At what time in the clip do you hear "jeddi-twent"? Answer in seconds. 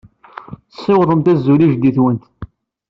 1.73-2.23